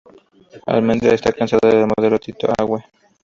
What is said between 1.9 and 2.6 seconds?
modelo Tito